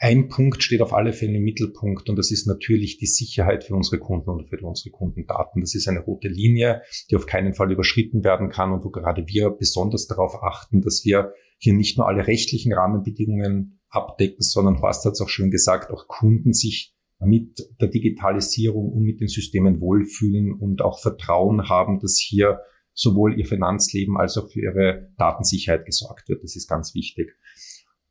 Ein 0.03 0.27
Punkt 0.27 0.61
steht 0.61 0.81
auf 0.81 0.91
alle 0.91 1.13
Fälle 1.13 1.37
im 1.37 1.45
Mittelpunkt 1.45 2.09
und 2.09 2.17
das 2.17 2.29
ist 2.29 2.45
natürlich 2.45 2.97
die 2.97 3.05
Sicherheit 3.05 3.63
für 3.63 3.73
unsere 3.73 3.99
Kunden 3.99 4.31
und 4.31 4.49
für 4.49 4.59
unsere 4.59 4.89
Kundendaten. 4.89 5.61
Das 5.61 5.75
ist 5.75 5.87
eine 5.87 6.01
rote 6.01 6.27
Linie, 6.27 6.81
die 7.09 7.15
auf 7.15 7.25
keinen 7.25 7.53
Fall 7.53 7.71
überschritten 7.71 8.21
werden 8.21 8.49
kann 8.49 8.73
und 8.73 8.83
wo 8.83 8.89
gerade 8.89 9.23
wir 9.27 9.49
besonders 9.51 10.05
darauf 10.07 10.43
achten, 10.43 10.81
dass 10.81 11.05
wir 11.05 11.31
hier 11.57 11.71
nicht 11.71 11.97
nur 11.97 12.09
alle 12.09 12.27
rechtlichen 12.27 12.73
Rahmenbedingungen 12.73 13.79
abdecken, 13.87 14.41
sondern 14.41 14.81
Horst 14.81 15.05
hat 15.05 15.13
es 15.13 15.21
auch 15.21 15.29
schön 15.29 15.51
gesagt, 15.51 15.89
auch 15.89 16.09
Kunden 16.09 16.51
sich 16.51 16.93
mit 17.21 17.65
der 17.79 17.87
Digitalisierung 17.87 18.91
und 18.91 19.03
mit 19.03 19.21
den 19.21 19.29
Systemen 19.29 19.79
wohlfühlen 19.79 20.51
und 20.51 20.81
auch 20.81 20.99
Vertrauen 20.99 21.69
haben, 21.69 22.01
dass 22.01 22.19
hier 22.19 22.59
sowohl 22.91 23.39
ihr 23.39 23.45
Finanzleben 23.45 24.17
als 24.17 24.37
auch 24.37 24.51
für 24.51 24.59
ihre 24.59 25.13
Datensicherheit 25.17 25.85
gesorgt 25.85 26.27
wird. 26.27 26.43
Das 26.43 26.57
ist 26.57 26.67
ganz 26.67 26.93
wichtig. 26.93 27.37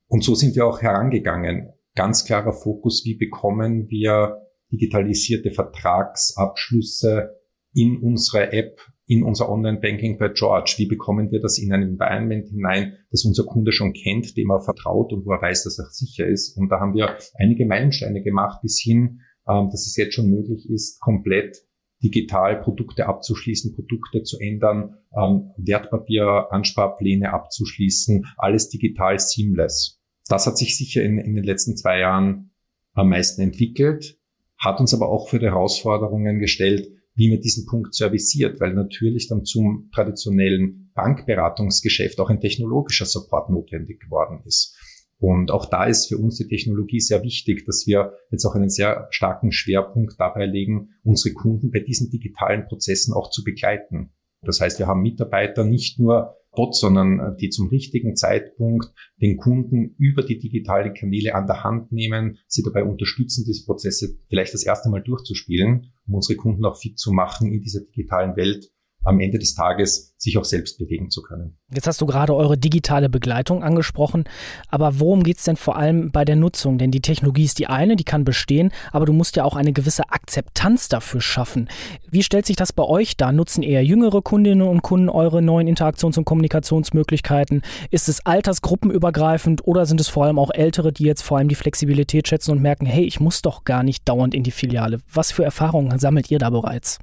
Und 0.06 0.24
so 0.24 0.34
sind 0.34 0.56
wir 0.56 0.66
auch 0.66 0.80
herangegangen 0.80 1.74
ganz 1.94 2.24
klarer 2.24 2.52
Fokus, 2.52 3.04
wie 3.04 3.16
bekommen 3.16 3.88
wir 3.88 4.42
digitalisierte 4.70 5.50
Vertragsabschlüsse 5.50 7.36
in 7.74 7.98
unsere 7.98 8.52
App, 8.52 8.80
in 9.06 9.22
unser 9.22 9.50
Online-Banking 9.50 10.18
bei 10.18 10.28
George? 10.28 10.74
Wie 10.78 10.86
bekommen 10.86 11.30
wir 11.30 11.40
das 11.40 11.58
in 11.58 11.72
ein 11.72 11.82
Environment 11.82 12.46
hinein, 12.48 12.96
das 13.10 13.24
unser 13.24 13.44
Kunde 13.44 13.72
schon 13.72 13.92
kennt, 13.92 14.36
dem 14.36 14.50
er 14.50 14.60
vertraut 14.60 15.12
und 15.12 15.26
wo 15.26 15.32
er 15.32 15.42
weiß, 15.42 15.64
dass 15.64 15.78
er 15.78 15.86
sicher 15.90 16.26
ist? 16.26 16.56
Und 16.56 16.70
da 16.70 16.80
haben 16.80 16.94
wir 16.94 17.16
einige 17.34 17.66
Meilensteine 17.66 18.22
gemacht 18.22 18.60
bis 18.62 18.80
hin, 18.82 19.20
ähm, 19.48 19.68
dass 19.70 19.86
es 19.86 19.96
jetzt 19.96 20.14
schon 20.14 20.30
möglich 20.30 20.68
ist, 20.70 21.00
komplett 21.00 21.58
digital 22.02 22.60
Produkte 22.60 23.06
abzuschließen, 23.06 23.74
Produkte 23.74 24.22
zu 24.22 24.38
ändern, 24.40 24.96
ähm, 25.16 25.50
Wertpapier, 25.56 26.48
Ansparpläne 26.50 27.32
abzuschließen, 27.32 28.24
alles 28.38 28.70
digital 28.70 29.18
seamless 29.18 30.01
das 30.28 30.46
hat 30.46 30.58
sich 30.58 30.76
sicher 30.76 31.02
in, 31.02 31.18
in 31.18 31.34
den 31.34 31.44
letzten 31.44 31.76
zwei 31.76 31.98
Jahren 31.98 32.50
am 32.94 33.08
meisten 33.08 33.42
entwickelt, 33.42 34.18
hat 34.58 34.80
uns 34.80 34.94
aber 34.94 35.08
auch 35.08 35.28
für 35.28 35.38
die 35.38 35.46
Herausforderungen 35.46 36.38
gestellt, 36.38 36.88
wie 37.14 37.30
man 37.30 37.40
diesen 37.40 37.66
Punkt 37.66 37.94
serviciert, 37.94 38.60
weil 38.60 38.74
natürlich 38.74 39.28
dann 39.28 39.44
zum 39.44 39.90
traditionellen 39.94 40.90
Bankberatungsgeschäft 40.94 42.20
auch 42.20 42.30
ein 42.30 42.40
technologischer 42.40 43.06
Support 43.06 43.50
notwendig 43.50 44.00
geworden 44.00 44.42
ist. 44.46 44.76
Und 45.18 45.52
auch 45.52 45.66
da 45.66 45.84
ist 45.84 46.08
für 46.08 46.18
uns 46.18 46.36
die 46.38 46.48
Technologie 46.48 47.00
sehr 47.00 47.22
wichtig, 47.22 47.64
dass 47.64 47.86
wir 47.86 48.14
jetzt 48.30 48.44
auch 48.44 48.56
einen 48.56 48.70
sehr 48.70 49.06
starken 49.10 49.52
Schwerpunkt 49.52 50.14
dabei 50.18 50.46
legen, 50.46 50.94
unsere 51.04 51.32
Kunden 51.32 51.70
bei 51.70 51.78
diesen 51.78 52.10
digitalen 52.10 52.66
Prozessen 52.66 53.14
auch 53.14 53.30
zu 53.30 53.44
begleiten. 53.44 54.10
Das 54.42 54.60
heißt, 54.60 54.80
wir 54.80 54.88
haben 54.88 55.02
Mitarbeiter 55.02 55.64
nicht 55.64 56.00
nur 56.00 56.36
Bots, 56.52 56.80
sondern 56.80 57.18
äh, 57.18 57.36
die 57.40 57.50
zum 57.50 57.68
richtigen 57.68 58.14
Zeitpunkt 58.14 58.92
den 59.20 59.36
Kunden 59.36 59.94
über 59.98 60.22
die 60.22 60.38
digitalen 60.38 60.94
Kanäle 60.94 61.34
an 61.34 61.46
der 61.46 61.64
Hand 61.64 61.92
nehmen, 61.92 62.38
sie 62.46 62.62
dabei 62.62 62.84
unterstützen, 62.84 63.44
diese 63.46 63.64
Prozesse 63.64 64.18
vielleicht 64.28 64.54
das 64.54 64.64
erste 64.64 64.90
Mal 64.90 65.02
durchzuspielen, 65.02 65.92
um 66.06 66.14
unsere 66.14 66.36
Kunden 66.36 66.64
auch 66.64 66.76
fit 66.76 66.98
zu 66.98 67.12
machen 67.12 67.52
in 67.52 67.60
dieser 67.62 67.80
digitalen 67.80 68.36
Welt 68.36 68.70
am 69.04 69.20
Ende 69.20 69.38
des 69.38 69.54
Tages 69.54 70.14
sich 70.16 70.38
auch 70.38 70.44
selbst 70.44 70.78
bewegen 70.78 71.10
zu 71.10 71.22
können. 71.22 71.58
Jetzt 71.74 71.86
hast 71.86 72.00
du 72.00 72.06
gerade 72.06 72.34
eure 72.34 72.56
digitale 72.56 73.08
Begleitung 73.08 73.64
angesprochen, 73.64 74.24
aber 74.68 75.00
worum 75.00 75.24
geht 75.24 75.38
es 75.38 75.44
denn 75.44 75.56
vor 75.56 75.76
allem 75.76 76.12
bei 76.12 76.24
der 76.24 76.36
Nutzung? 76.36 76.78
Denn 76.78 76.92
die 76.92 77.00
Technologie 77.00 77.44
ist 77.44 77.58
die 77.58 77.66
eine, 77.66 77.96
die 77.96 78.04
kann 78.04 78.24
bestehen, 78.24 78.70
aber 78.92 79.04
du 79.04 79.12
musst 79.12 79.36
ja 79.36 79.44
auch 79.44 79.56
eine 79.56 79.72
gewisse 79.72 80.10
Akzeptanz 80.10 80.88
dafür 80.88 81.20
schaffen. 81.20 81.68
Wie 82.10 82.22
stellt 82.22 82.46
sich 82.46 82.56
das 82.56 82.72
bei 82.72 82.84
euch 82.84 83.16
dar? 83.16 83.32
Nutzen 83.32 83.62
eher 83.62 83.84
jüngere 83.84 84.22
Kundinnen 84.22 84.66
und 84.66 84.82
Kunden 84.82 85.08
eure 85.08 85.42
neuen 85.42 85.66
Interaktions- 85.66 86.18
und 86.18 86.24
Kommunikationsmöglichkeiten? 86.24 87.62
Ist 87.90 88.08
es 88.08 88.24
altersgruppenübergreifend 88.24 89.66
oder 89.66 89.86
sind 89.86 90.00
es 90.00 90.08
vor 90.08 90.24
allem 90.26 90.38
auch 90.38 90.50
ältere, 90.52 90.92
die 90.92 91.04
jetzt 91.04 91.22
vor 91.22 91.38
allem 91.38 91.48
die 91.48 91.54
Flexibilität 91.56 92.28
schätzen 92.28 92.52
und 92.52 92.62
merken, 92.62 92.86
hey, 92.86 93.04
ich 93.04 93.18
muss 93.18 93.42
doch 93.42 93.64
gar 93.64 93.82
nicht 93.82 94.08
dauernd 94.08 94.34
in 94.34 94.44
die 94.44 94.50
Filiale? 94.52 95.00
Was 95.12 95.32
für 95.32 95.44
Erfahrungen 95.44 95.98
sammelt 95.98 96.30
ihr 96.30 96.38
da 96.38 96.50
bereits? 96.50 97.00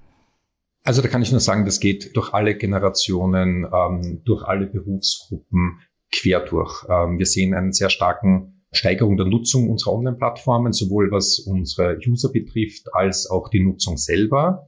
Also 0.90 1.04
da 1.04 1.08
kann 1.08 1.22
ich 1.22 1.30
nur 1.30 1.40
sagen, 1.40 1.66
das 1.66 1.80
geht 1.80 2.16
durch 2.16 2.34
alle 2.34 2.56
Generationen, 2.56 3.68
ähm, 3.72 4.24
durch 4.26 4.42
alle 4.44 4.66
Berufsgruppen 4.66 5.82
quer 6.12 6.40
durch. 6.40 6.84
Ähm, 6.90 7.20
wir 7.20 7.28
sehen 7.28 7.54
einen 7.54 7.74
sehr 7.74 7.92
starken 7.92 8.64
Steigerung 8.72 9.16
der 9.16 9.28
Nutzung 9.28 9.70
unserer 9.70 9.94
Online-Plattformen, 9.94 10.74
sowohl 10.74 11.12
was 11.12 11.38
unsere 11.46 12.00
User 12.04 12.32
betrifft, 12.32 12.88
als 12.92 13.30
auch 13.30 13.50
die 13.50 13.64
Nutzung 13.64 13.98
selber. 13.98 14.68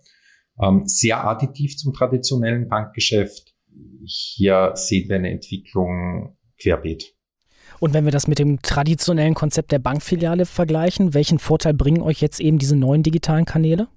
Ähm, 0.62 0.84
sehr 0.86 1.26
additiv 1.26 1.76
zum 1.78 1.92
traditionellen 1.92 2.70
Bankgeschäft. 2.70 3.56
Hier 4.06 4.74
sehen 4.76 5.10
wir 5.10 5.16
eine 5.16 5.32
Entwicklung 5.32 6.38
querbeet. 6.62 7.16
Und 7.80 7.96
wenn 7.96 8.06
wir 8.06 8.12
das 8.12 8.28
mit 8.28 8.38
dem 8.38 8.62
traditionellen 8.62 9.34
Konzept 9.34 9.72
der 9.72 9.80
Bankfiliale 9.80 10.46
vergleichen, 10.46 11.16
welchen 11.16 11.40
Vorteil 11.40 11.74
bringen 11.74 12.04
euch 12.04 12.22
jetzt 12.22 12.40
eben 12.40 12.60
diese 12.60 12.76
neuen 12.76 13.02
digitalen 13.02 13.46
Kanäle? 13.46 13.88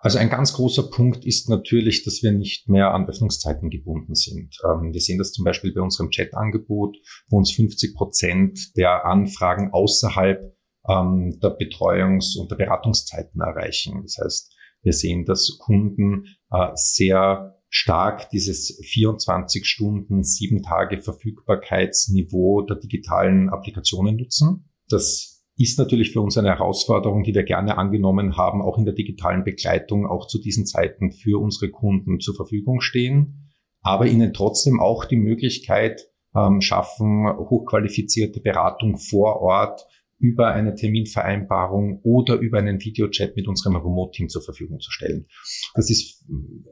Also 0.00 0.18
ein 0.18 0.30
ganz 0.30 0.52
großer 0.52 0.90
Punkt 0.90 1.24
ist 1.24 1.48
natürlich, 1.48 2.04
dass 2.04 2.22
wir 2.22 2.30
nicht 2.30 2.68
mehr 2.68 2.94
an 2.94 3.08
Öffnungszeiten 3.08 3.68
gebunden 3.68 4.14
sind. 4.14 4.56
Ähm, 4.64 4.92
wir 4.92 5.00
sehen 5.00 5.18
das 5.18 5.32
zum 5.32 5.44
Beispiel 5.44 5.74
bei 5.74 5.80
unserem 5.80 6.10
Chat-Angebot, 6.10 6.96
wo 7.28 7.36
uns 7.36 7.52
50 7.52 7.96
Prozent 7.96 8.76
der 8.76 9.04
Anfragen 9.04 9.72
außerhalb 9.72 10.56
ähm, 10.88 11.40
der 11.42 11.50
Betreuungs- 11.50 12.38
und 12.38 12.48
der 12.50 12.56
Beratungszeiten 12.56 13.40
erreichen. 13.40 14.02
Das 14.02 14.18
heißt, 14.22 14.54
wir 14.82 14.92
sehen, 14.92 15.24
dass 15.24 15.58
Kunden 15.58 16.26
äh, 16.52 16.68
sehr 16.74 17.56
stark 17.68 18.30
dieses 18.30 18.80
24 18.84 19.66
Stunden, 19.66 20.22
sieben 20.22 20.62
Tage 20.62 21.02
Verfügbarkeitsniveau 21.02 22.62
der 22.62 22.76
digitalen 22.76 23.50
Applikationen 23.50 24.16
nutzen. 24.16 24.70
Das 24.88 25.37
ist 25.58 25.78
natürlich 25.78 26.12
für 26.12 26.20
uns 26.20 26.38
eine 26.38 26.48
Herausforderung, 26.48 27.24
die 27.24 27.34
wir 27.34 27.42
gerne 27.42 27.76
angenommen 27.76 28.36
haben, 28.36 28.62
auch 28.62 28.78
in 28.78 28.84
der 28.84 28.94
digitalen 28.94 29.42
Begleitung, 29.42 30.06
auch 30.06 30.28
zu 30.28 30.40
diesen 30.40 30.66
Zeiten 30.66 31.10
für 31.10 31.40
unsere 31.40 31.70
Kunden 31.70 32.20
zur 32.20 32.36
Verfügung 32.36 32.80
stehen, 32.80 33.50
aber 33.82 34.06
ihnen 34.06 34.32
trotzdem 34.32 34.80
auch 34.80 35.04
die 35.04 35.16
Möglichkeit 35.16 36.08
ähm, 36.34 36.60
schaffen, 36.60 37.26
hochqualifizierte 37.26 38.40
Beratung 38.40 38.98
vor 38.98 39.40
Ort 39.40 39.84
über 40.18 40.52
eine 40.52 40.74
Terminvereinbarung 40.74 42.00
oder 42.02 42.36
über 42.36 42.58
einen 42.58 42.80
Videochat 42.80 43.36
mit 43.36 43.46
unserem 43.46 43.76
Remote-Team 43.76 44.28
zur 44.28 44.42
Verfügung 44.42 44.80
zu 44.80 44.90
stellen. 44.90 45.26
Das 45.74 45.90
ist 45.90 46.24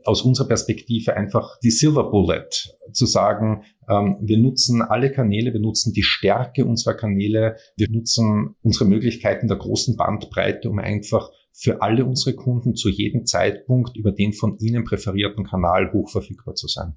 aus 0.04 0.22
unserer 0.22 0.48
Perspektive 0.48 1.16
einfach 1.16 1.58
die 1.62 1.70
Silver 1.70 2.10
Bullet, 2.10 2.48
zu 2.92 3.06
sagen, 3.06 3.62
ähm, 3.88 4.16
wir 4.20 4.38
nutzen 4.38 4.82
alle 4.82 5.12
Kanäle, 5.12 5.52
wir 5.52 5.60
nutzen 5.60 5.92
die 5.92 6.02
Stärke 6.02 6.64
unserer 6.64 6.94
Kanäle, 6.94 7.56
wir 7.76 7.88
nutzen 7.90 8.56
unsere 8.62 8.84
Möglichkeiten 8.84 9.48
der 9.48 9.58
großen 9.58 9.96
Bandbreite, 9.96 10.68
um 10.68 10.78
einfach 10.78 11.30
für 11.52 11.82
alle 11.82 12.04
unsere 12.04 12.36
Kunden 12.36 12.74
zu 12.74 12.88
jedem 12.88 13.24
Zeitpunkt 13.24 13.96
über 13.96 14.12
den 14.12 14.32
von 14.32 14.58
ihnen 14.58 14.84
präferierten 14.84 15.44
Kanal 15.44 15.92
hochverfügbar 15.92 16.54
zu 16.54 16.68
sein. 16.68 16.96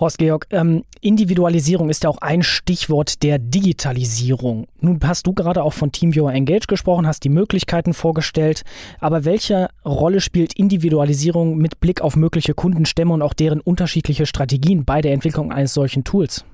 Horst 0.00 0.16
Georg, 0.16 0.46
ähm, 0.50 0.84
Individualisierung 1.02 1.90
ist 1.90 2.04
ja 2.04 2.10
auch 2.10 2.22
ein 2.22 2.42
Stichwort 2.42 3.22
der 3.22 3.38
Digitalisierung. 3.38 4.66
Nun 4.80 4.98
hast 5.04 5.26
du 5.26 5.34
gerade 5.34 5.62
auch 5.62 5.74
von 5.74 5.92
TeamViewer 5.92 6.32
Engage 6.32 6.66
gesprochen, 6.68 7.06
hast 7.06 7.22
die 7.22 7.28
Möglichkeiten 7.28 7.92
vorgestellt, 7.92 8.62
aber 8.98 9.26
welche 9.26 9.68
Rolle 9.84 10.22
spielt 10.22 10.54
Individualisierung 10.54 11.58
mit 11.58 11.80
Blick 11.80 12.00
auf 12.00 12.16
mögliche 12.16 12.54
Kundenstämme 12.54 13.12
und 13.12 13.20
auch 13.20 13.34
deren 13.34 13.60
unterschiedliche 13.60 14.24
Strategien 14.24 14.86
bei 14.86 15.02
der 15.02 15.12
Entwicklung 15.12 15.52
eines 15.52 15.74
solchen 15.74 16.02
Tools? 16.02 16.46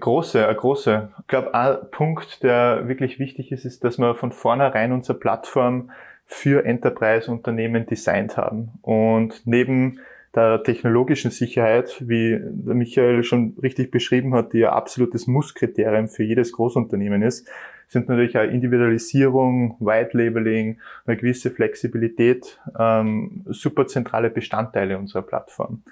Große, 0.00 0.54
große. 0.54 1.10
Ich 1.20 1.26
glaube, 1.26 1.54
ein 1.54 1.76
Punkt, 1.90 2.42
der 2.42 2.88
wirklich 2.88 3.18
wichtig 3.18 3.52
ist, 3.52 3.66
ist, 3.66 3.84
dass 3.84 3.98
wir 3.98 4.14
von 4.14 4.32
vornherein 4.32 4.92
unsere 4.92 5.18
Plattform 5.18 5.90
für 6.24 6.64
Enterprise-Unternehmen 6.64 7.84
designt 7.86 8.38
haben. 8.38 8.78
Und 8.82 9.42
neben 9.44 10.00
der 10.36 10.62
technologischen 10.62 11.30
Sicherheit, 11.30 11.96
wie 12.06 12.38
Michael 12.64 13.24
schon 13.24 13.56
richtig 13.62 13.90
beschrieben 13.90 14.34
hat, 14.34 14.52
die 14.52 14.58
ja 14.58 14.72
absolutes 14.72 15.26
Musskriterium 15.26 16.08
für 16.08 16.22
jedes 16.22 16.52
Großunternehmen 16.52 17.22
ist, 17.22 17.48
sind 17.88 18.08
natürlich 18.08 18.36
auch 18.36 18.42
Individualisierung, 18.42 19.76
White 19.80 20.16
Labeling, 20.16 20.78
eine 21.06 21.16
gewisse 21.16 21.50
Flexibilität 21.50 22.60
ähm, 22.78 23.44
super 23.46 23.86
zentrale 23.86 24.28
Bestandteile 24.28 24.98
unserer 24.98 25.22
Plattform. 25.22 25.82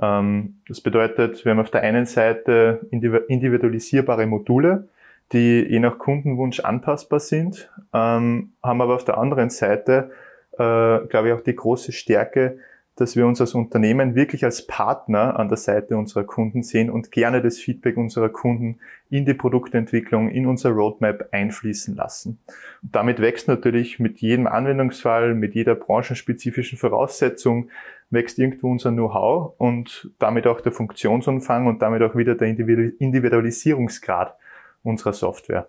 Ähm, 0.00 0.60
das 0.68 0.80
bedeutet, 0.80 1.44
wir 1.44 1.52
haben 1.52 1.60
auf 1.60 1.70
der 1.70 1.82
einen 1.82 2.06
Seite 2.06 2.86
individualisierbare 2.90 4.26
Module, 4.26 4.88
die 5.32 5.66
je 5.68 5.78
nach 5.78 5.98
Kundenwunsch 5.98 6.60
anpassbar 6.60 7.20
sind, 7.20 7.70
ähm, 7.92 8.52
haben 8.62 8.80
aber 8.80 8.94
auf 8.94 9.04
der 9.04 9.18
anderen 9.18 9.50
Seite, 9.50 10.10
äh, 10.52 10.56
glaube 10.56 11.28
ich, 11.28 11.32
auch 11.34 11.42
die 11.42 11.54
große 11.54 11.92
Stärke, 11.92 12.58
dass 13.00 13.16
wir 13.16 13.26
uns 13.26 13.40
als 13.40 13.54
Unternehmen 13.54 14.14
wirklich 14.14 14.44
als 14.44 14.66
Partner 14.66 15.38
an 15.38 15.48
der 15.48 15.56
Seite 15.56 15.96
unserer 15.96 16.24
Kunden 16.24 16.62
sehen 16.62 16.90
und 16.90 17.10
gerne 17.10 17.40
das 17.40 17.56
Feedback 17.56 17.96
unserer 17.96 18.28
Kunden 18.28 18.78
in 19.08 19.24
die 19.24 19.32
Produktentwicklung, 19.32 20.28
in 20.28 20.46
unser 20.46 20.70
Roadmap 20.70 21.30
einfließen 21.32 21.96
lassen. 21.96 22.38
Und 22.82 22.94
damit 22.94 23.18
wächst 23.20 23.48
natürlich 23.48 23.98
mit 23.98 24.20
jedem 24.20 24.46
Anwendungsfall, 24.46 25.34
mit 25.34 25.54
jeder 25.54 25.76
branchenspezifischen 25.76 26.76
Voraussetzung, 26.76 27.70
wächst 28.10 28.38
irgendwo 28.38 28.70
unser 28.70 28.90
Know-how 28.90 29.54
und 29.56 30.10
damit 30.18 30.46
auch 30.46 30.60
der 30.60 30.72
Funktionsumfang 30.72 31.66
und 31.66 31.80
damit 31.80 32.02
auch 32.02 32.14
wieder 32.14 32.34
der 32.34 32.48
Individualisierungsgrad 32.48 34.36
unserer 34.82 35.14
Software. 35.14 35.68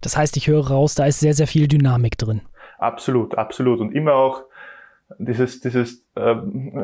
Das 0.00 0.16
heißt, 0.16 0.36
ich 0.36 0.48
höre 0.48 0.66
raus, 0.66 0.96
da 0.96 1.06
ist 1.06 1.20
sehr, 1.20 1.34
sehr 1.34 1.46
viel 1.46 1.68
Dynamik 1.68 2.18
drin. 2.18 2.40
Absolut, 2.78 3.38
absolut. 3.38 3.78
Und 3.78 3.94
immer 3.94 4.14
auch 4.14 4.42
dieses, 5.18 5.60
dieses 5.60 6.04
äh, 6.14 6.34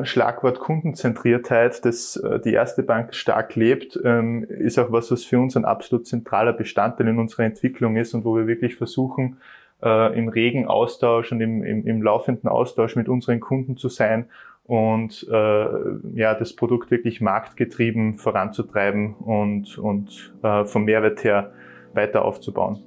Schlagwort 0.03 0.59
Kundenzentriertheit, 0.59 1.83
das 1.85 2.15
äh, 2.17 2.39
die 2.39 2.53
erste 2.53 2.83
Bank 2.83 3.13
stark 3.15 3.55
lebt, 3.55 3.99
ähm, 4.03 4.43
ist 4.43 4.77
auch 4.79 4.91
was, 4.91 5.11
was 5.11 5.23
für 5.23 5.39
uns 5.39 5.55
ein 5.55 5.65
absolut 5.65 6.07
zentraler 6.07 6.53
Bestandteil 6.53 7.07
in 7.07 7.19
unserer 7.19 7.43
Entwicklung 7.43 7.95
ist 7.95 8.13
und 8.13 8.25
wo 8.25 8.35
wir 8.35 8.47
wirklich 8.47 8.75
versuchen, 8.75 9.37
äh, 9.83 10.17
im 10.17 10.29
regen 10.29 10.67
Austausch 10.67 11.31
und 11.31 11.41
im, 11.41 11.63
im, 11.63 11.85
im 11.85 12.01
laufenden 12.01 12.49
Austausch 12.49 12.95
mit 12.95 13.09
unseren 13.09 13.39
Kunden 13.39 13.77
zu 13.77 13.89
sein 13.89 14.25
und 14.65 15.27
äh, 15.31 15.65
ja 16.13 16.35
das 16.35 16.55
Produkt 16.55 16.91
wirklich 16.91 17.21
marktgetrieben 17.21 18.15
voranzutreiben 18.15 19.15
und, 19.15 19.77
und 19.77 20.33
äh, 20.43 20.65
vom 20.65 20.85
Mehrwert 20.85 21.23
her 21.23 21.53
weiter 21.93 22.23
aufzubauen. 22.23 22.79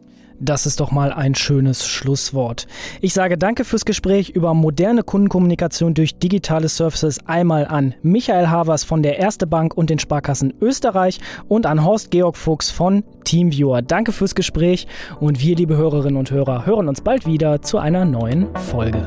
Das 0.45 0.67
ist 0.67 0.81
doch 0.81 0.91
mal 0.91 1.13
ein 1.13 1.37
schönes 1.37 1.87
Schlusswort. 1.87 2.67
Ich 3.01 3.15
sage 3.15 3.39
danke 3.39 3.65
fürs 3.65 3.85
Gespräch 3.85 4.31
über 4.31 4.55
moderne 4.55 5.05
Kundenkommunikation 5.05 5.95
durch 5.95 6.19
digitale 6.19 6.69
Services 6.69 7.21
einmal 7.29 7.65
an 7.65 7.95
Michael 8.03 8.49
Havers 8.49 8.83
von 8.83 9.05
der 9.05 9.21
Erste 9.21 9.47
Bank 9.47 9.77
und 9.77 9.89
den 9.89 10.01
Sparkassen 10.01 10.53
Österreich 10.61 11.21
und 11.47 11.65
an 11.65 11.85
Horst 11.85 12.11
Georg 12.11 12.37
Fuchs 12.37 12.73
von 12.73 13.05
Teamviewer. 13.23 13.83
Danke 13.83 14.11
fürs 14.11 14.35
Gespräch 14.35 14.89
und 15.21 15.41
wir, 15.41 15.55
liebe 15.55 15.77
Hörerinnen 15.77 16.17
und 16.17 16.33
Hörer, 16.33 16.67
hören 16.67 16.89
uns 16.89 17.03
bald 17.03 17.25
wieder 17.25 17.63
zu 17.63 17.79
einer 17.79 18.05
neuen 18.05 18.49
Folge. 18.57 19.07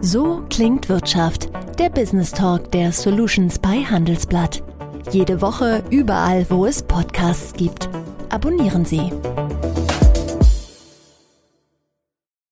So 0.00 0.42
klingt 0.50 0.88
Wirtschaft, 0.88 1.48
der 1.78 1.90
Business 1.90 2.32
Talk 2.32 2.72
der 2.72 2.90
Solutions 2.90 3.60
bei 3.60 3.84
Handelsblatt. 3.84 4.64
Jede 5.12 5.42
Woche 5.42 5.84
überall, 5.90 6.44
wo 6.48 6.66
es 6.66 6.82
Podcasts 6.82 7.52
gibt. 7.52 7.88
Abonnieren 8.30 8.84
Sie. 8.84 9.12